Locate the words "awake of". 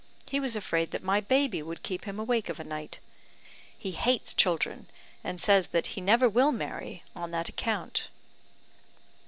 2.19-2.59